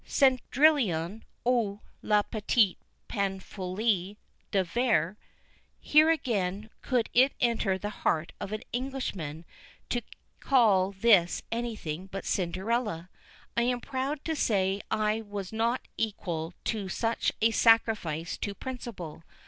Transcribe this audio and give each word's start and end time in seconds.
Cendrillon; 0.03 1.23
ou, 1.47 1.79
la 2.01 2.23
Petite 2.23 2.79
Pantoufle 3.07 4.17
de 4.49 4.63
Verre. 4.63 5.15
Here, 5.79 6.09
again, 6.09 6.71
could 6.81 7.07
it 7.13 7.33
enter 7.39 7.77
the 7.77 7.91
heart 8.01 8.31
of 8.39 8.51
an 8.51 8.63
Englishman 8.73 9.45
to 9.89 10.01
call 10.39 10.91
this 10.91 11.43
anything 11.51 12.07
but 12.07 12.25
Cinderella? 12.25 13.11
I 13.55 13.61
am 13.61 13.79
proud 13.79 14.25
to 14.25 14.35
say 14.35 14.81
I 14.89 15.21
was 15.21 15.53
not 15.53 15.87
equal 15.97 16.55
to 16.63 16.89
such 16.89 17.31
a 17.39 17.51
sacrifice 17.51 18.37
to 18.39 18.55
principle. 18.55 19.21